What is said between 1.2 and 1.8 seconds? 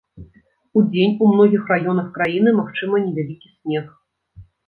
у многіх